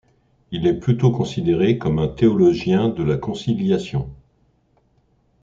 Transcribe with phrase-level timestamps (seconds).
[0.49, 4.09] Il est plutôt considéré comme un théologien de la conciliation.